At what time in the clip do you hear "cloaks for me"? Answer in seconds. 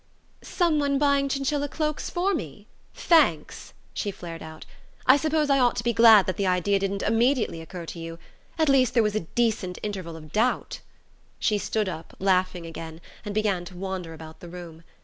1.67-2.65